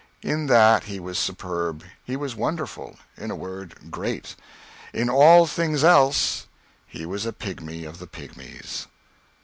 [0.23, 4.35] In that he was superb, he was wonderful in a word, great;
[4.95, 6.47] in all things else
[6.87, 8.87] he was a pigmy of the pigmies.